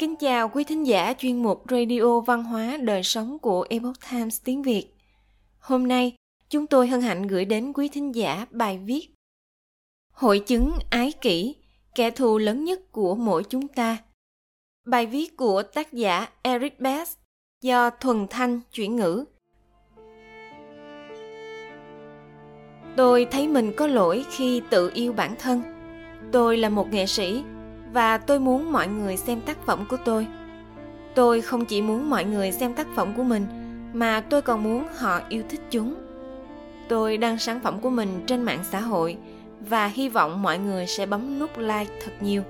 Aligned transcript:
Kính 0.00 0.16
chào 0.16 0.48
quý 0.48 0.64
thính 0.64 0.86
giả 0.86 1.14
chuyên 1.18 1.42
mục 1.42 1.64
Radio 1.70 2.20
Văn 2.20 2.44
hóa 2.44 2.76
Đời 2.82 3.02
sống 3.02 3.38
của 3.38 3.66
Epoch 3.70 3.96
Times 4.10 4.40
tiếng 4.44 4.62
Việt. 4.62 4.86
Hôm 5.58 5.88
nay, 5.88 6.16
chúng 6.48 6.66
tôi 6.66 6.88
hân 6.88 7.00
hạnh 7.00 7.26
gửi 7.26 7.44
đến 7.44 7.72
quý 7.72 7.88
thính 7.88 8.14
giả 8.14 8.46
bài 8.50 8.78
viết 8.78 9.08
Hội 10.12 10.38
chứng 10.38 10.72
ái 10.90 11.12
kỷ, 11.20 11.56
kẻ 11.94 12.10
thù 12.10 12.38
lớn 12.38 12.64
nhất 12.64 12.92
của 12.92 13.14
mỗi 13.14 13.44
chúng 13.48 13.68
ta. 13.68 13.98
Bài 14.86 15.06
viết 15.06 15.36
của 15.36 15.62
tác 15.62 15.92
giả 15.92 16.28
Eric 16.42 16.80
Bass 16.80 17.16
do 17.62 17.90
Thuần 17.90 18.26
Thanh 18.30 18.60
chuyển 18.72 18.96
ngữ. 18.96 19.24
Tôi 22.96 23.26
thấy 23.30 23.48
mình 23.48 23.72
có 23.76 23.86
lỗi 23.86 24.24
khi 24.30 24.62
tự 24.70 24.90
yêu 24.94 25.12
bản 25.12 25.34
thân. 25.38 25.62
Tôi 26.32 26.56
là 26.56 26.68
một 26.68 26.92
nghệ 26.92 27.06
sĩ 27.06 27.42
và 27.92 28.18
tôi 28.18 28.40
muốn 28.40 28.72
mọi 28.72 28.88
người 28.88 29.16
xem 29.16 29.40
tác 29.40 29.66
phẩm 29.66 29.84
của 29.88 29.96
tôi. 30.04 30.26
Tôi 31.14 31.40
không 31.40 31.64
chỉ 31.64 31.82
muốn 31.82 32.10
mọi 32.10 32.24
người 32.24 32.52
xem 32.52 32.74
tác 32.74 32.86
phẩm 32.96 33.12
của 33.16 33.22
mình, 33.22 33.46
mà 33.92 34.20
tôi 34.20 34.42
còn 34.42 34.62
muốn 34.62 34.84
họ 34.98 35.20
yêu 35.28 35.42
thích 35.48 35.60
chúng. 35.70 35.94
Tôi 36.88 37.16
đăng 37.16 37.38
sản 37.38 37.60
phẩm 37.60 37.80
của 37.80 37.90
mình 37.90 38.24
trên 38.26 38.42
mạng 38.42 38.60
xã 38.70 38.80
hội 38.80 39.16
và 39.68 39.86
hy 39.86 40.08
vọng 40.08 40.42
mọi 40.42 40.58
người 40.58 40.86
sẽ 40.86 41.06
bấm 41.06 41.38
nút 41.38 41.58
like 41.58 41.92
thật 42.04 42.12
nhiều. 42.20 42.42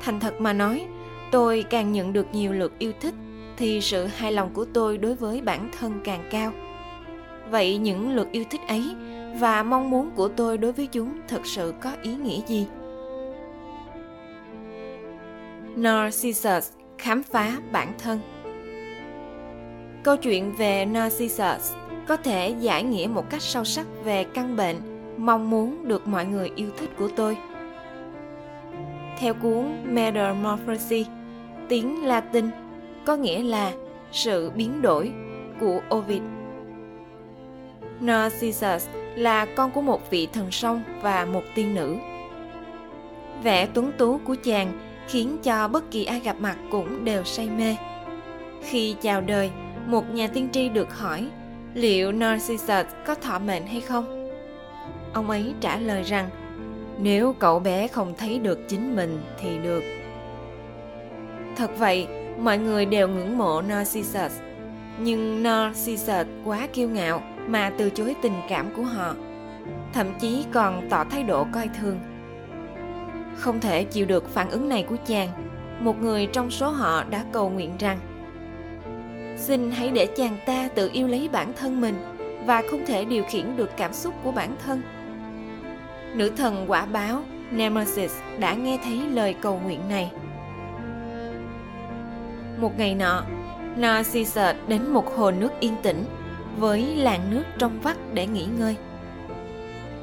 Thành 0.00 0.20
thật 0.20 0.40
mà 0.40 0.52
nói, 0.52 0.86
tôi 1.32 1.64
càng 1.70 1.92
nhận 1.92 2.12
được 2.12 2.26
nhiều 2.32 2.52
lượt 2.52 2.72
yêu 2.78 2.92
thích 3.00 3.14
thì 3.56 3.80
sự 3.80 4.06
hài 4.06 4.32
lòng 4.32 4.50
của 4.52 4.64
tôi 4.64 4.98
đối 4.98 5.14
với 5.14 5.40
bản 5.40 5.70
thân 5.78 6.00
càng 6.04 6.28
cao. 6.30 6.52
Vậy 7.50 7.78
những 7.78 8.16
lượt 8.16 8.28
yêu 8.32 8.44
thích 8.50 8.60
ấy 8.68 8.84
và 9.40 9.62
mong 9.62 9.90
muốn 9.90 10.10
của 10.10 10.28
tôi 10.28 10.58
đối 10.58 10.72
với 10.72 10.86
chúng 10.86 11.18
thực 11.28 11.46
sự 11.46 11.74
có 11.80 11.90
ý 12.02 12.14
nghĩa 12.14 12.40
gì? 12.46 12.66
Narcissus 15.76 16.72
khám 16.98 17.22
phá 17.22 17.56
bản 17.72 17.92
thân 17.98 18.20
Câu 20.02 20.16
chuyện 20.16 20.52
về 20.52 20.84
Narcissus 20.84 21.72
có 22.08 22.16
thể 22.16 22.54
giải 22.60 22.82
nghĩa 22.82 23.06
một 23.06 23.30
cách 23.30 23.42
sâu 23.42 23.64
sắc 23.64 23.86
về 24.04 24.24
căn 24.24 24.56
bệnh 24.56 24.76
mong 25.16 25.50
muốn 25.50 25.88
được 25.88 26.06
mọi 26.06 26.26
người 26.26 26.50
yêu 26.56 26.68
thích 26.78 26.90
của 26.98 27.08
tôi. 27.16 27.36
Theo 29.18 29.34
cuốn 29.34 29.64
Metamorphosis, 29.84 31.06
tiếng 31.68 32.04
Latin 32.06 32.50
có 33.06 33.16
nghĩa 33.16 33.42
là 33.42 33.72
sự 34.12 34.50
biến 34.50 34.82
đổi 34.82 35.12
của 35.60 35.80
Ovid. 35.94 36.22
Narcissus 38.00 38.88
là 39.16 39.46
con 39.56 39.70
của 39.70 39.82
một 39.82 40.10
vị 40.10 40.28
thần 40.32 40.50
sông 40.50 40.82
và 41.02 41.24
một 41.24 41.42
tiên 41.54 41.74
nữ. 41.74 41.96
Vẻ 43.42 43.66
tuấn 43.74 43.92
tú 43.98 44.18
của 44.24 44.36
chàng 44.44 44.85
khiến 45.08 45.36
cho 45.42 45.68
bất 45.68 45.90
kỳ 45.90 46.04
ai 46.04 46.20
gặp 46.20 46.36
mặt 46.40 46.56
cũng 46.70 47.04
đều 47.04 47.24
say 47.24 47.50
mê. 47.50 47.76
Khi 48.62 48.96
chào 49.02 49.20
đời, 49.20 49.50
một 49.86 50.14
nhà 50.14 50.26
tiên 50.26 50.48
tri 50.52 50.68
được 50.68 50.98
hỏi 50.98 51.30
liệu 51.74 52.12
Narcissus 52.12 52.86
có 53.06 53.14
thọ 53.14 53.38
mệnh 53.38 53.66
hay 53.66 53.80
không? 53.80 54.30
Ông 55.12 55.30
ấy 55.30 55.54
trả 55.60 55.76
lời 55.76 56.02
rằng 56.02 56.28
nếu 56.98 57.34
cậu 57.38 57.58
bé 57.58 57.88
không 57.88 58.14
thấy 58.18 58.38
được 58.38 58.58
chính 58.68 58.96
mình 58.96 59.18
thì 59.38 59.58
được. 59.58 59.82
Thật 61.56 61.70
vậy, 61.78 62.06
mọi 62.38 62.58
người 62.58 62.84
đều 62.84 63.08
ngưỡng 63.08 63.38
mộ 63.38 63.62
Narcissus. 63.62 64.40
Nhưng 64.98 65.42
Narcissus 65.42 66.26
quá 66.44 66.68
kiêu 66.72 66.88
ngạo 66.88 67.22
mà 67.46 67.72
từ 67.78 67.90
chối 67.90 68.14
tình 68.22 68.34
cảm 68.48 68.66
của 68.76 68.82
họ. 68.82 69.14
Thậm 69.92 70.06
chí 70.20 70.44
còn 70.52 70.88
tỏ 70.90 71.04
thái 71.04 71.22
độ 71.22 71.46
coi 71.52 71.68
thường 71.80 71.98
không 73.36 73.60
thể 73.60 73.84
chịu 73.84 74.06
được 74.06 74.28
phản 74.28 74.50
ứng 74.50 74.68
này 74.68 74.82
của 74.88 74.96
chàng. 75.06 75.28
Một 75.80 76.02
người 76.02 76.26
trong 76.26 76.50
số 76.50 76.68
họ 76.70 77.04
đã 77.04 77.24
cầu 77.32 77.50
nguyện 77.50 77.76
rằng, 77.78 77.98
xin 79.36 79.70
hãy 79.70 79.90
để 79.90 80.06
chàng 80.06 80.36
ta 80.46 80.68
tự 80.74 80.90
yêu 80.92 81.08
lấy 81.08 81.28
bản 81.32 81.52
thân 81.56 81.80
mình 81.80 81.94
và 82.46 82.62
không 82.70 82.86
thể 82.86 83.04
điều 83.04 83.24
khiển 83.24 83.56
được 83.56 83.70
cảm 83.76 83.92
xúc 83.92 84.14
của 84.24 84.32
bản 84.32 84.56
thân. 84.64 84.82
Nữ 86.14 86.30
thần 86.36 86.64
quả 86.70 86.86
báo 86.86 87.22
nemesis 87.50 88.12
đã 88.38 88.54
nghe 88.54 88.78
thấy 88.84 89.00
lời 89.12 89.34
cầu 89.40 89.60
nguyện 89.64 89.88
này. 89.88 90.10
Một 92.58 92.78
ngày 92.78 92.94
nọ 92.94 93.22
narcissus 93.76 94.56
đến 94.68 94.88
một 94.88 95.16
hồ 95.16 95.30
nước 95.30 95.50
yên 95.60 95.74
tĩnh 95.82 96.04
với 96.58 96.96
làn 96.96 97.30
nước 97.30 97.42
trong 97.58 97.80
vắt 97.82 97.96
để 98.14 98.26
nghỉ 98.26 98.46
ngơi 98.58 98.76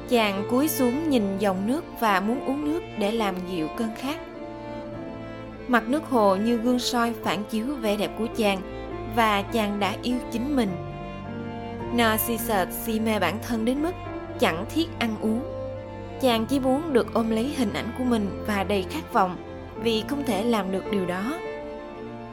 chàng 0.08 0.44
cúi 0.50 0.68
xuống 0.68 1.10
nhìn 1.10 1.38
dòng 1.38 1.66
nước 1.66 1.84
và 2.00 2.20
muốn 2.20 2.40
uống 2.46 2.64
nước 2.64 2.82
để 2.98 3.12
làm 3.12 3.34
dịu 3.50 3.68
cơn 3.76 3.88
khát. 3.98 4.16
Mặt 5.68 5.88
nước 5.88 6.04
hồ 6.04 6.36
như 6.36 6.56
gương 6.56 6.78
soi 6.78 7.12
phản 7.22 7.44
chiếu 7.44 7.66
vẻ 7.80 7.96
đẹp 7.96 8.10
của 8.18 8.26
chàng 8.36 8.58
và 9.16 9.42
chàng 9.42 9.80
đã 9.80 9.94
yêu 10.02 10.16
chính 10.32 10.56
mình. 10.56 10.68
Narcissus 11.94 12.68
si 12.84 13.00
mê 13.00 13.18
bản 13.18 13.38
thân 13.48 13.64
đến 13.64 13.82
mức 13.82 13.92
chẳng 14.40 14.64
thiết 14.74 14.86
ăn 14.98 15.16
uống. 15.20 15.40
Chàng 16.20 16.46
chỉ 16.46 16.60
muốn 16.60 16.92
được 16.92 17.14
ôm 17.14 17.30
lấy 17.30 17.54
hình 17.56 17.72
ảnh 17.72 17.92
của 17.98 18.04
mình 18.04 18.42
và 18.46 18.64
đầy 18.64 18.86
khát 18.90 19.12
vọng 19.12 19.36
vì 19.82 20.04
không 20.08 20.24
thể 20.26 20.44
làm 20.44 20.72
được 20.72 20.84
điều 20.90 21.06
đó. 21.06 21.38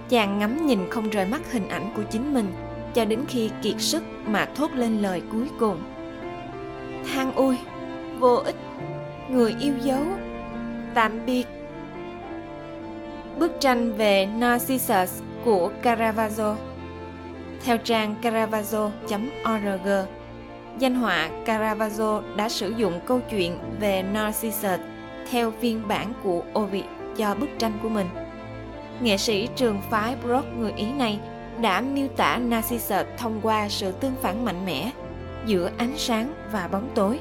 Chàng 0.09 0.39
ngắm 0.39 0.65
nhìn 0.65 0.79
không 0.89 1.09
rời 1.09 1.25
mắt 1.25 1.51
hình 1.51 1.69
ảnh 1.69 1.93
của 1.95 2.03
chính 2.11 2.33
mình 2.33 2.53
cho 2.93 3.05
đến 3.05 3.19
khi 3.27 3.49
kiệt 3.61 3.75
sức 3.77 4.03
mà 4.25 4.45
thốt 4.55 4.71
lên 4.73 5.01
lời 5.01 5.21
cuối 5.31 5.47
cùng 5.59 5.77
than 7.13 7.31
ôi, 7.35 7.57
vô 8.19 8.35
ích, 8.35 8.55
người 9.29 9.55
yêu 9.59 9.73
dấu, 9.81 10.03
tạm 10.93 11.25
biệt. 11.25 11.47
Bức 13.39 13.51
tranh 13.59 13.93
về 13.97 14.25
narcissus 14.25 15.21
của 15.45 15.71
caravaggio. 15.81 16.55
Theo 17.65 17.77
trang 17.77 18.15
caravaggio.org 18.21 19.89
danh 20.79 20.95
họa 20.95 21.29
caravaggio 21.45 22.21
đã 22.35 22.49
sử 22.49 22.69
dụng 22.69 22.99
câu 23.05 23.19
chuyện 23.29 23.57
về 23.79 24.03
narcissus 24.03 24.79
theo 25.31 25.51
phiên 25.59 25.87
bản 25.87 26.13
của 26.23 26.43
ovid 26.59 26.83
cho 27.17 27.35
bức 27.35 27.49
tranh 27.59 27.79
của 27.83 27.89
mình. 27.89 28.07
Nghệ 29.01 29.17
sĩ 29.17 29.47
trường 29.55 29.81
phái 29.89 30.15
Brock 30.23 30.47
người 30.57 30.73
Ý 30.75 30.85
này 30.91 31.19
đã 31.61 31.81
miêu 31.81 32.07
tả 32.07 32.37
Narcissus 32.37 33.05
thông 33.17 33.39
qua 33.41 33.69
sự 33.69 33.91
tương 33.91 34.15
phản 34.21 34.45
mạnh 34.45 34.65
mẽ 34.65 34.91
giữa 35.45 35.71
ánh 35.77 35.97
sáng 35.97 36.33
và 36.51 36.67
bóng 36.67 36.89
tối. 36.95 37.19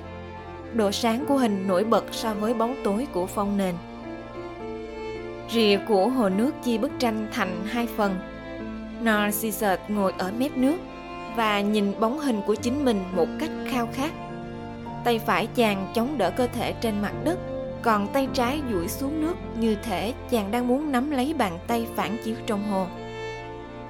Độ 0.74 0.92
sáng 0.92 1.26
của 1.26 1.36
hình 1.36 1.68
nổi 1.68 1.84
bật 1.84 2.04
so 2.10 2.34
với 2.34 2.54
bóng 2.54 2.76
tối 2.84 3.06
của 3.12 3.26
phong 3.26 3.56
nền. 3.56 3.74
Rìa 5.50 5.78
của 5.88 6.08
hồ 6.08 6.28
nước 6.28 6.54
chia 6.64 6.78
bức 6.78 6.90
tranh 6.98 7.28
thành 7.32 7.62
hai 7.66 7.86
phần. 7.96 8.18
Narcissus 9.02 9.78
ngồi 9.88 10.12
ở 10.18 10.32
mép 10.38 10.56
nước 10.56 10.76
và 11.36 11.60
nhìn 11.60 12.00
bóng 12.00 12.18
hình 12.18 12.40
của 12.46 12.54
chính 12.54 12.84
mình 12.84 13.02
một 13.16 13.26
cách 13.38 13.50
khao 13.70 13.88
khát. 13.92 14.12
Tay 15.04 15.18
phải 15.18 15.46
chàng 15.46 15.92
chống 15.94 16.18
đỡ 16.18 16.30
cơ 16.30 16.46
thể 16.46 16.72
trên 16.72 17.02
mặt 17.02 17.12
đất, 17.24 17.38
còn 17.82 18.06
tay 18.12 18.28
trái 18.34 18.60
duỗi 18.72 18.88
xuống 18.88 19.20
nước 19.20 19.34
như 19.58 19.76
thể 19.82 20.14
chàng 20.30 20.50
đang 20.50 20.68
muốn 20.68 20.92
nắm 20.92 21.10
lấy 21.10 21.34
bàn 21.38 21.58
tay 21.66 21.86
phản 21.96 22.16
chiếu 22.24 22.34
trong 22.46 22.70
hồ 22.70 22.86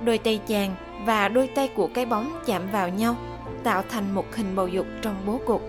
đôi 0.04 0.18
tay 0.18 0.40
chàng 0.46 0.74
và 1.04 1.28
đôi 1.28 1.46
tay 1.46 1.68
của 1.68 1.88
cái 1.94 2.06
bóng 2.06 2.40
chạm 2.46 2.62
vào 2.72 2.88
nhau, 2.88 3.16
tạo 3.62 3.82
thành 3.88 4.14
một 4.14 4.24
hình 4.36 4.56
bầu 4.56 4.68
dục 4.68 4.86
trong 5.02 5.16
bố 5.26 5.40
cục. 5.46 5.62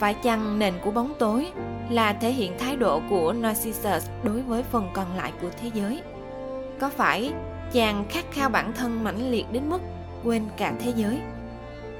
Phải 0.00 0.14
chăng 0.14 0.58
nền 0.58 0.74
của 0.84 0.90
bóng 0.90 1.12
tối 1.18 1.46
là 1.90 2.12
thể 2.12 2.32
hiện 2.32 2.52
thái 2.58 2.76
độ 2.76 3.00
của 3.10 3.32
narcissus 3.32 4.10
đối 4.24 4.42
với 4.42 4.62
phần 4.62 4.90
còn 4.94 5.16
lại 5.16 5.32
của 5.42 5.50
thế 5.60 5.70
giới? 5.74 6.02
Có 6.80 6.88
phải 6.88 7.32
chàng 7.72 8.04
khát 8.08 8.24
khao 8.32 8.48
bản 8.48 8.72
thân 8.72 9.04
mãnh 9.04 9.30
liệt 9.30 9.46
đến 9.52 9.68
mức 9.68 9.80
quên 10.24 10.44
cả 10.56 10.72
thế 10.80 10.92
giới? 10.96 11.20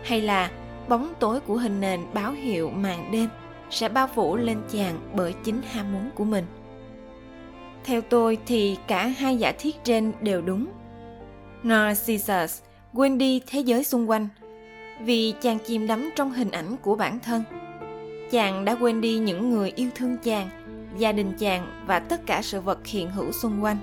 Hay 0.04 0.20
là 0.20 0.50
bóng 0.88 1.12
tối 1.18 1.40
của 1.40 1.56
hình 1.56 1.80
nền 1.80 2.00
báo 2.12 2.32
hiệu 2.32 2.70
màn 2.70 3.10
đêm 3.12 3.28
sẽ 3.70 3.88
bao 3.88 4.08
phủ 4.14 4.36
lên 4.36 4.58
chàng 4.70 5.00
bởi 5.14 5.34
chính 5.44 5.62
ham 5.62 5.92
muốn 5.92 6.10
của 6.14 6.24
mình? 6.24 6.46
Theo 7.84 8.00
tôi 8.00 8.38
thì 8.46 8.76
cả 8.86 9.06
hai 9.06 9.36
giả 9.36 9.52
thiết 9.52 9.84
trên 9.84 10.12
đều 10.20 10.42
đúng. 10.42 10.66
Narcissus 11.62 12.62
quên 12.94 13.18
đi 13.18 13.40
thế 13.46 13.60
giới 13.60 13.84
xung 13.84 14.10
quanh. 14.10 14.28
Vì 15.04 15.34
chàng 15.40 15.58
chìm 15.58 15.86
đắm 15.86 16.10
trong 16.16 16.30
hình 16.30 16.50
ảnh 16.50 16.76
của 16.82 16.94
bản 16.94 17.18
thân. 17.18 17.42
Chàng 18.30 18.64
đã 18.64 18.74
quên 18.74 19.00
đi 19.00 19.18
những 19.18 19.50
người 19.50 19.72
yêu 19.76 19.90
thương 19.94 20.16
chàng, 20.18 20.48
gia 20.98 21.12
đình 21.12 21.32
chàng 21.38 21.84
và 21.86 21.98
tất 21.98 22.26
cả 22.26 22.42
sự 22.42 22.60
vật 22.60 22.86
hiện 22.86 23.10
hữu 23.10 23.32
xung 23.32 23.64
quanh. 23.64 23.76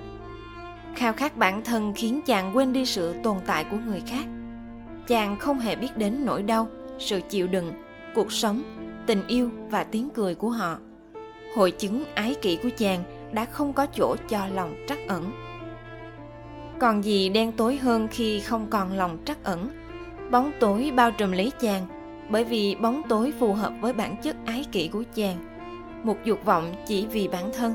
Khao 0.94 1.12
khát 1.12 1.36
bản 1.36 1.64
thân 1.64 1.92
khiến 1.96 2.20
chàng 2.26 2.56
quên 2.56 2.72
đi 2.72 2.86
sự 2.86 3.14
tồn 3.22 3.36
tại 3.46 3.64
của 3.70 3.76
người 3.86 4.02
khác. 4.06 4.24
Chàng 5.06 5.36
không 5.38 5.58
hề 5.58 5.76
biết 5.76 5.96
đến 5.96 6.24
nỗi 6.24 6.42
đau, 6.42 6.68
sự 6.98 7.20
chịu 7.28 7.46
đựng, 7.46 7.72
cuộc 8.14 8.32
sống, 8.32 8.62
tình 9.06 9.26
yêu 9.26 9.50
và 9.70 9.84
tiếng 9.84 10.08
cười 10.10 10.34
của 10.34 10.50
họ. 10.50 10.78
Hội 11.56 11.70
chứng 11.70 12.04
ái 12.14 12.34
kỷ 12.42 12.56
của 12.56 12.70
chàng 12.78 13.04
đã 13.32 13.44
không 13.44 13.72
có 13.72 13.86
chỗ 13.86 14.16
cho 14.28 14.46
lòng 14.54 14.74
trắc 14.88 14.98
ẩn. 15.08 15.32
Còn 16.78 17.04
gì 17.04 17.28
đen 17.28 17.52
tối 17.52 17.76
hơn 17.76 18.08
khi 18.10 18.40
không 18.40 18.66
còn 18.70 18.92
lòng 18.92 19.18
trắc 19.24 19.44
ẩn? 19.44 19.68
Bóng 20.30 20.52
tối 20.60 20.92
bao 20.96 21.10
trùm 21.10 21.32
lấy 21.32 21.52
chàng, 21.60 21.86
bởi 22.28 22.44
vì 22.44 22.74
bóng 22.74 23.02
tối 23.08 23.32
phù 23.38 23.52
hợp 23.52 23.72
với 23.80 23.92
bản 23.92 24.16
chất 24.22 24.36
ái 24.46 24.64
kỷ 24.72 24.88
của 24.88 25.02
chàng. 25.14 25.36
Một 26.02 26.16
dục 26.24 26.44
vọng 26.44 26.74
chỉ 26.86 27.06
vì 27.06 27.28
bản 27.28 27.50
thân. 27.56 27.74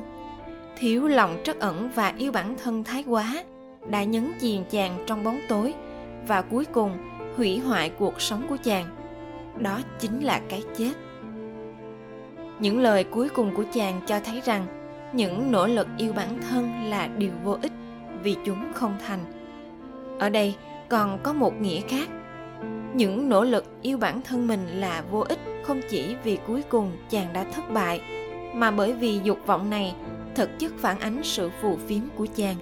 Thiếu 0.78 1.08
lòng 1.08 1.38
trắc 1.44 1.60
ẩn 1.60 1.90
và 1.96 2.14
yêu 2.18 2.32
bản 2.32 2.56
thân 2.64 2.84
thái 2.84 3.04
quá, 3.08 3.44
đã 3.90 4.04
nhấn 4.04 4.32
chìm 4.40 4.64
chàng 4.70 5.04
trong 5.08 5.24
bóng 5.24 5.40
tối 5.50 5.74
và 6.28 6.42
cuối 6.42 6.66
cùng 6.66 6.92
hủy 7.38 7.60
hoại 7.60 7.90
cuộc 7.90 8.22
sống 8.22 8.46
của 8.50 8.58
chàng. 8.64 8.86
Đó 9.60 9.80
chính 10.00 10.20
là 10.20 10.42
cái 10.50 10.64
chết. 10.78 10.92
Những 12.60 12.80
lời 12.80 13.04
cuối 13.04 13.30
cùng 13.30 13.56
của 13.56 13.64
chàng 13.74 14.02
cho 14.08 14.20
thấy 14.20 14.42
rằng 14.46 14.83
những 15.14 15.52
nỗ 15.52 15.68
lực 15.68 15.88
yêu 15.98 16.14
bản 16.14 16.42
thân 16.50 16.84
là 16.90 17.08
điều 17.08 17.32
vô 17.44 17.58
ích 17.62 17.72
vì 18.24 18.36
chúng 18.46 18.74
không 18.74 18.98
thành. 19.08 19.20
Ở 20.20 20.30
đây 20.30 20.56
còn 20.90 21.20
có 21.24 21.34
một 21.34 21.62
nghĩa 21.62 21.82
khác. 21.82 22.10
Những 22.94 23.30
nỗ 23.30 23.44
lực 23.44 23.66
yêu 23.82 23.98
bản 23.98 24.22
thân 24.22 24.48
mình 24.48 24.68
là 24.68 25.04
vô 25.12 25.20
ích 25.20 25.40
không 25.64 25.82
chỉ 25.90 26.16
vì 26.24 26.38
cuối 26.48 26.64
cùng 26.70 26.92
chàng 27.10 27.34
đã 27.34 27.44
thất 27.44 27.72
bại, 27.74 28.02
mà 28.54 28.72
bởi 28.72 28.94
vì 28.94 29.20
dục 29.24 29.38
vọng 29.46 29.70
này 29.70 29.96
thực 30.36 30.60
chất 30.60 30.72
phản 30.78 31.00
ánh 31.00 31.24
sự 31.24 31.50
phù 31.62 31.78
phiếm 31.88 32.02
của 32.16 32.28
chàng. 32.36 32.56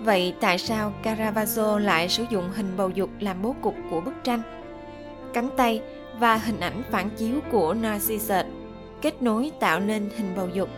Vậy 0.00 0.34
tại 0.40 0.58
sao 0.58 0.92
caravaggio 1.02 1.78
lại 1.78 2.08
sử 2.08 2.24
dụng 2.30 2.50
hình 2.54 2.76
bầu 2.76 2.90
dục 2.90 3.10
làm 3.20 3.42
bố 3.42 3.54
cục 3.60 3.74
của 3.90 4.00
bức 4.00 4.14
tranh? 4.24 4.42
Cánh 5.32 5.48
tay 5.56 5.82
và 6.18 6.36
hình 6.36 6.60
ảnh 6.60 6.82
phản 6.90 7.10
chiếu 7.10 7.40
của 7.50 7.74
narcissus 7.74 8.46
kết 9.02 9.22
nối 9.22 9.50
tạo 9.60 9.80
nên 9.80 10.10
hình 10.16 10.32
bầu 10.36 10.48
dục, 10.52 10.68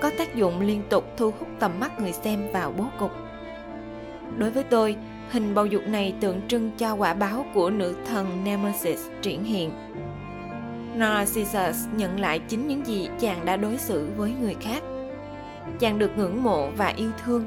có 0.00 0.10
tác 0.18 0.34
dụng 0.34 0.60
liên 0.60 0.82
tục 0.88 1.04
thu 1.16 1.30
hút 1.38 1.48
tầm 1.58 1.80
mắt 1.80 2.00
người 2.00 2.12
xem 2.12 2.52
vào 2.52 2.72
bố 2.78 2.84
cục. 2.98 3.10
Đối 4.36 4.50
với 4.50 4.64
tôi, 4.64 4.96
hình 5.30 5.54
bầu 5.54 5.66
dục 5.66 5.82
này 5.86 6.14
tượng 6.20 6.40
trưng 6.48 6.70
cho 6.78 6.94
quả 6.94 7.14
báo 7.14 7.46
của 7.54 7.70
nữ 7.70 7.94
thần 8.06 8.44
nemesis 8.44 9.06
triển 9.22 9.44
hiện. 9.44 9.70
Narcissus 10.94 11.86
nhận 11.96 12.20
lại 12.20 12.38
chính 12.38 12.68
những 12.68 12.86
gì 12.86 13.08
chàng 13.20 13.44
đã 13.44 13.56
đối 13.56 13.78
xử 13.78 14.08
với 14.16 14.32
người 14.40 14.56
khác. 14.60 14.82
Chàng 15.78 15.98
được 15.98 16.10
ngưỡng 16.16 16.42
mộ 16.42 16.70
và 16.76 16.86
yêu 16.96 17.10
thương, 17.24 17.44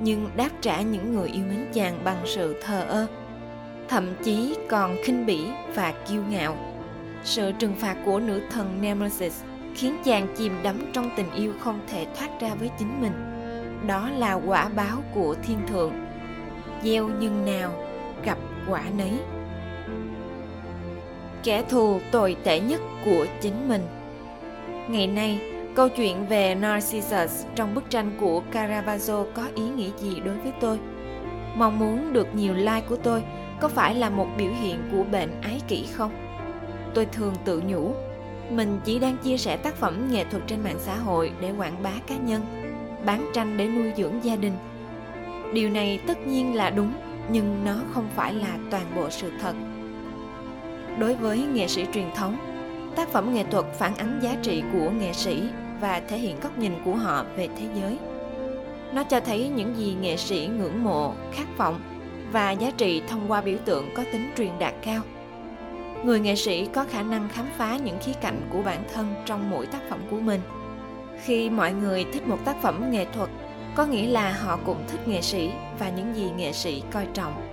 nhưng 0.00 0.28
đáp 0.36 0.50
trả 0.60 0.80
những 0.80 1.14
người 1.14 1.28
yêu 1.28 1.44
mến 1.48 1.66
chàng 1.72 2.04
bằng 2.04 2.22
sự 2.24 2.56
thờ 2.62 2.84
ơ, 2.88 3.06
thậm 3.88 4.08
chí 4.24 4.56
còn 4.68 4.96
khinh 5.04 5.26
bỉ 5.26 5.40
và 5.74 5.94
kiêu 6.08 6.22
ngạo. 6.30 6.56
Sự 7.24 7.52
trừng 7.58 7.74
phạt 7.78 7.96
của 8.04 8.20
nữ 8.20 8.42
thần 8.50 8.78
nemesis 8.80 9.42
khiến 9.74 9.96
chàng 10.04 10.26
chìm 10.36 10.52
đắm 10.62 10.90
trong 10.92 11.10
tình 11.16 11.32
yêu 11.34 11.52
không 11.60 11.80
thể 11.88 12.06
thoát 12.18 12.40
ra 12.40 12.54
với 12.54 12.70
chính 12.78 13.00
mình. 13.00 13.12
Đó 13.86 14.10
là 14.10 14.34
quả 14.34 14.68
báo 14.68 14.98
của 15.14 15.34
thiên 15.42 15.58
thượng. 15.68 15.92
Gieo 16.82 17.08
nhân 17.08 17.44
nào 17.44 17.72
gặp 18.24 18.38
quả 18.68 18.82
nấy. 18.98 19.12
Kẻ 21.42 21.64
thù 21.68 22.00
tồi 22.10 22.36
tệ 22.44 22.60
nhất 22.60 22.80
của 23.04 23.26
chính 23.40 23.68
mình. 23.68 23.82
Ngày 24.88 25.06
nay, 25.06 25.40
câu 25.74 25.88
chuyện 25.88 26.26
về 26.28 26.54
narcissus 26.54 27.46
trong 27.54 27.74
bức 27.74 27.90
tranh 27.90 28.16
của 28.20 28.42
caravaggio 28.50 29.24
có 29.34 29.42
ý 29.54 29.62
nghĩa 29.62 29.90
gì 29.98 30.20
đối 30.24 30.38
với 30.38 30.52
tôi? 30.60 30.78
Mong 31.56 31.78
muốn 31.78 32.12
được 32.12 32.34
nhiều 32.34 32.54
like 32.54 32.82
của 32.88 32.96
tôi 32.96 33.22
có 33.60 33.68
phải 33.68 33.94
là 33.94 34.10
một 34.10 34.26
biểu 34.36 34.50
hiện 34.62 34.82
của 34.92 35.04
bệnh 35.04 35.40
ái 35.40 35.60
kỷ 35.68 35.86
không? 35.92 36.12
Tôi 36.94 37.06
thường 37.06 37.34
tự 37.44 37.62
nhủ 37.66 37.94
mình 38.56 38.80
chỉ 38.84 38.98
đang 38.98 39.16
chia 39.16 39.36
sẻ 39.36 39.56
tác 39.56 39.74
phẩm 39.74 40.08
nghệ 40.10 40.24
thuật 40.24 40.42
trên 40.46 40.64
mạng 40.64 40.78
xã 40.78 40.96
hội 40.96 41.32
để 41.40 41.52
quảng 41.58 41.82
bá 41.82 41.92
cá 42.06 42.16
nhân, 42.16 42.42
bán 43.06 43.30
tranh 43.34 43.56
để 43.56 43.68
nuôi 43.68 43.92
dưỡng 43.96 44.24
gia 44.24 44.36
đình. 44.36 44.52
Điều 45.54 45.70
này 45.70 46.00
tất 46.06 46.26
nhiên 46.26 46.54
là 46.54 46.70
đúng, 46.70 46.92
nhưng 47.30 47.64
nó 47.64 47.74
không 47.94 48.08
phải 48.16 48.34
là 48.34 48.58
toàn 48.70 48.84
bộ 48.96 49.10
sự 49.10 49.32
thật. 49.40 49.54
Đối 50.98 51.14
với 51.14 51.38
nghệ 51.52 51.68
sĩ 51.68 51.86
truyền 51.94 52.10
thống, 52.16 52.36
tác 52.96 53.08
phẩm 53.08 53.34
nghệ 53.34 53.44
thuật 53.50 53.64
phản 53.78 53.94
ánh 53.96 54.20
giá 54.22 54.36
trị 54.42 54.62
của 54.72 54.90
nghệ 54.90 55.12
sĩ 55.12 55.42
và 55.80 56.02
thể 56.08 56.18
hiện 56.18 56.40
góc 56.40 56.58
nhìn 56.58 56.72
của 56.84 56.94
họ 56.94 57.24
về 57.36 57.48
thế 57.58 57.66
giới. 57.80 57.98
Nó 58.92 59.04
cho 59.04 59.20
thấy 59.20 59.48
những 59.48 59.74
gì 59.76 59.96
nghệ 60.00 60.16
sĩ 60.16 60.50
ngưỡng 60.58 60.84
mộ, 60.84 61.14
khát 61.32 61.46
vọng 61.56 61.80
và 62.32 62.50
giá 62.50 62.70
trị 62.70 63.02
thông 63.08 63.20
qua 63.28 63.40
biểu 63.40 63.58
tượng 63.64 63.88
có 63.94 64.04
tính 64.12 64.32
truyền 64.36 64.50
đạt 64.58 64.74
cao 64.82 65.02
người 66.04 66.20
nghệ 66.20 66.36
sĩ 66.36 66.66
có 66.66 66.84
khả 66.90 67.02
năng 67.02 67.28
khám 67.28 67.46
phá 67.58 67.76
những 67.76 67.98
khía 67.98 68.12
cạnh 68.20 68.40
của 68.50 68.62
bản 68.62 68.84
thân 68.94 69.14
trong 69.26 69.50
mỗi 69.50 69.66
tác 69.66 69.80
phẩm 69.90 70.00
của 70.10 70.20
mình. 70.20 70.40
Khi 71.24 71.50
mọi 71.50 71.72
người 71.72 72.04
thích 72.12 72.26
một 72.26 72.38
tác 72.44 72.62
phẩm 72.62 72.90
nghệ 72.90 73.06
thuật, 73.14 73.30
có 73.74 73.86
nghĩa 73.86 74.06
là 74.06 74.32
họ 74.32 74.58
cũng 74.64 74.84
thích 74.88 75.08
nghệ 75.08 75.22
sĩ 75.22 75.50
và 75.78 75.88
những 75.88 76.14
gì 76.14 76.30
nghệ 76.36 76.52
sĩ 76.52 76.82
coi 76.90 77.06
trọng. 77.14 77.48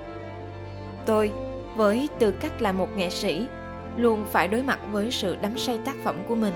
Tôi, 1.05 1.31
với 1.75 2.09
tư 2.19 2.31
cách 2.31 2.61
là 2.61 2.71
một 2.71 2.97
nghệ 2.97 3.09
sĩ, 3.09 3.45
luôn 3.97 4.25
phải 4.31 4.47
đối 4.47 4.63
mặt 4.63 4.79
với 4.91 5.11
sự 5.11 5.35
đắm 5.41 5.57
say 5.57 5.79
tác 5.85 5.95
phẩm 6.03 6.15
của 6.27 6.35
mình. 6.35 6.53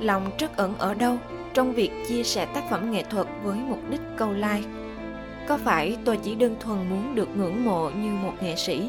Lòng 0.00 0.30
trắc 0.38 0.56
ẩn 0.56 0.74
ở 0.78 0.94
đâu 0.94 1.16
trong 1.54 1.72
việc 1.72 1.90
chia 2.08 2.22
sẻ 2.22 2.46
tác 2.54 2.70
phẩm 2.70 2.90
nghệ 2.90 3.02
thuật 3.10 3.26
với 3.42 3.58
mục 3.58 3.78
đích 3.90 4.00
câu 4.16 4.32
like? 4.32 4.68
Có 5.48 5.56
phải 5.56 5.96
tôi 6.04 6.16
chỉ 6.22 6.34
đơn 6.34 6.56
thuần 6.60 6.90
muốn 6.90 7.14
được 7.14 7.28
ngưỡng 7.36 7.64
mộ 7.64 7.90
như 7.90 8.10
một 8.10 8.32
nghệ 8.40 8.56
sĩ? 8.56 8.88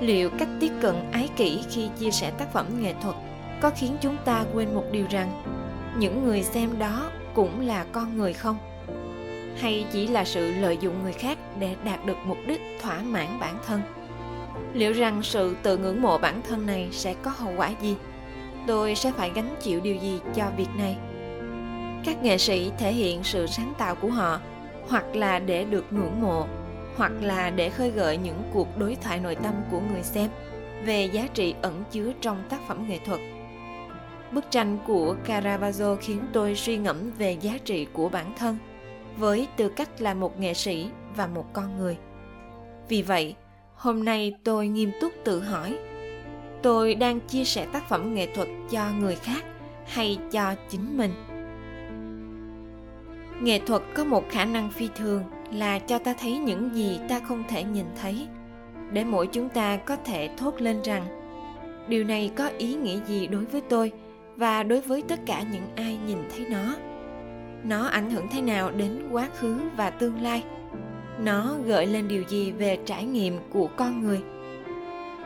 Liệu 0.00 0.30
cách 0.30 0.48
tiếp 0.60 0.72
cận 0.80 0.94
ái 1.12 1.28
kỷ 1.36 1.62
khi 1.70 1.88
chia 1.98 2.10
sẻ 2.10 2.30
tác 2.30 2.52
phẩm 2.52 2.66
nghệ 2.80 2.94
thuật 3.02 3.16
có 3.60 3.70
khiến 3.76 3.96
chúng 4.00 4.16
ta 4.24 4.44
quên 4.54 4.74
một 4.74 4.84
điều 4.90 5.06
rằng, 5.10 5.42
những 5.98 6.24
người 6.24 6.42
xem 6.42 6.78
đó 6.78 7.10
cũng 7.34 7.60
là 7.60 7.84
con 7.92 8.16
người 8.16 8.32
không? 8.32 8.58
Hay 9.56 9.86
chỉ 9.92 10.06
là 10.06 10.24
sự 10.24 10.54
lợi 10.54 10.78
dụng 10.80 11.02
người 11.02 11.12
khác 11.12 11.38
để 11.58 11.74
đạt 11.84 12.06
được 12.06 12.16
mục 12.26 12.38
đích 12.46 12.60
thỏa 12.82 13.02
mãn 13.02 13.40
bản 13.40 13.58
thân? 13.66 13.80
Liệu 14.74 14.92
rằng 14.92 15.22
sự 15.22 15.56
tự 15.62 15.78
ngưỡng 15.78 16.02
mộ 16.02 16.18
bản 16.18 16.42
thân 16.48 16.66
này 16.66 16.88
sẽ 16.92 17.14
có 17.22 17.30
hậu 17.30 17.52
quả 17.56 17.70
gì? 17.82 17.96
Tôi 18.66 18.94
sẽ 18.94 19.12
phải 19.12 19.30
gánh 19.34 19.56
chịu 19.62 19.80
điều 19.80 19.96
gì 19.96 20.20
cho 20.34 20.44
việc 20.56 20.68
này? 20.78 20.96
Các 22.04 22.22
nghệ 22.22 22.38
sĩ 22.38 22.70
thể 22.78 22.92
hiện 22.92 23.24
sự 23.24 23.46
sáng 23.46 23.74
tạo 23.78 23.94
của 23.94 24.10
họ 24.10 24.40
hoặc 24.88 25.16
là 25.16 25.38
để 25.38 25.64
được 25.64 25.84
ngưỡng 25.90 26.20
mộ 26.20 26.46
hoặc 26.96 27.12
là 27.20 27.50
để 27.50 27.70
khơi 27.70 27.90
gợi 27.90 28.16
những 28.16 28.42
cuộc 28.52 28.78
đối 28.78 28.94
thoại 28.94 29.20
nội 29.20 29.34
tâm 29.34 29.54
của 29.70 29.80
người 29.80 30.02
xem 30.02 30.30
về 30.84 31.04
giá 31.04 31.26
trị 31.34 31.54
ẩn 31.62 31.84
chứa 31.90 32.12
trong 32.20 32.42
tác 32.48 32.60
phẩm 32.68 32.86
nghệ 32.88 32.98
thuật. 33.06 33.20
Bức 34.32 34.44
tranh 34.50 34.78
của 34.86 35.16
caravaggio 35.24 35.96
khiến 36.00 36.20
tôi 36.32 36.54
suy 36.54 36.76
ngẫm 36.76 37.10
về 37.18 37.32
giá 37.32 37.58
trị 37.64 37.86
của 37.92 38.08
bản 38.08 38.32
thân 38.38 38.58
với 39.16 39.48
tư 39.56 39.68
cách 39.68 40.00
là 40.00 40.14
một 40.14 40.40
nghệ 40.40 40.54
sĩ 40.54 40.88
và 41.16 41.26
một 41.26 41.52
con 41.52 41.78
người. 41.78 41.96
Vì 42.88 43.02
vậy, 43.02 43.34
hôm 43.74 44.04
nay 44.04 44.34
tôi 44.44 44.68
nghiêm 44.68 44.90
túc 45.00 45.12
tự 45.24 45.40
hỏi, 45.40 45.78
tôi 46.62 46.94
đang 46.94 47.20
chia 47.20 47.44
sẻ 47.44 47.66
tác 47.72 47.88
phẩm 47.88 48.14
nghệ 48.14 48.28
thuật 48.34 48.48
cho 48.70 48.84
người 48.98 49.16
khác 49.16 49.44
hay 49.86 50.18
cho 50.32 50.54
chính 50.68 50.98
mình? 50.98 51.12
Nghệ 53.40 53.60
thuật 53.66 53.82
có 53.94 54.04
một 54.04 54.24
khả 54.30 54.44
năng 54.44 54.70
phi 54.70 54.88
thường 54.96 55.22
là 55.52 55.78
cho 55.78 55.98
ta 55.98 56.14
thấy 56.20 56.38
những 56.38 56.74
gì 56.74 57.00
ta 57.08 57.20
không 57.20 57.44
thể 57.48 57.64
nhìn 57.64 57.86
thấy, 58.02 58.26
để 58.92 59.04
mỗi 59.04 59.26
chúng 59.26 59.48
ta 59.48 59.76
có 59.76 59.96
thể 59.96 60.30
thốt 60.36 60.54
lên 60.58 60.82
rằng, 60.82 61.04
điều 61.88 62.04
này 62.04 62.30
có 62.36 62.50
ý 62.58 62.74
nghĩa 62.74 62.98
gì 63.06 63.26
đối 63.26 63.44
với 63.44 63.60
tôi 63.60 63.92
và 64.36 64.62
đối 64.62 64.80
với 64.80 65.02
tất 65.02 65.20
cả 65.26 65.42
những 65.52 65.66
ai 65.76 65.98
nhìn 66.06 66.18
thấy 66.36 66.46
nó? 66.50 66.74
Nó 67.64 67.86
ảnh 67.86 68.10
hưởng 68.10 68.28
thế 68.30 68.40
nào 68.40 68.70
đến 68.70 69.08
quá 69.10 69.28
khứ 69.36 69.56
và 69.76 69.90
tương 69.90 70.22
lai? 70.22 70.42
Nó 71.20 71.54
gợi 71.64 71.86
lên 71.86 72.08
điều 72.08 72.22
gì 72.28 72.52
về 72.52 72.78
trải 72.86 73.04
nghiệm 73.04 73.38
của 73.50 73.68
con 73.76 74.00
người? 74.00 74.20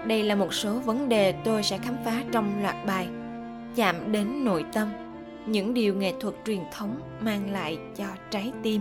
Đây 0.06 0.22
là 0.22 0.34
một 0.34 0.54
số 0.54 0.78
vấn 0.78 1.08
đề 1.08 1.32
tôi 1.32 1.62
sẽ 1.62 1.78
khám 1.78 1.94
phá 2.04 2.22
trong 2.32 2.62
loạt 2.62 2.76
bài 2.86 3.08
chạm 3.74 4.12
đến 4.12 4.44
nội 4.44 4.64
tâm, 4.72 4.88
những 5.46 5.74
điều 5.74 5.94
nghệ 5.94 6.12
thuật 6.20 6.34
truyền 6.46 6.60
thống 6.72 7.00
mang 7.20 7.52
lại 7.52 7.78
cho 7.96 8.04
trái 8.30 8.52
tim. 8.62 8.80